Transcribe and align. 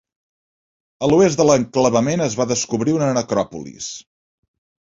A 1.07 1.09
l'oest 1.11 1.41
de 1.41 1.45
l'enclavament 1.49 2.25
es 2.27 2.39
va 2.41 2.49
descobrir 2.55 2.97
una 2.99 3.13
necròpolis. 3.21 3.95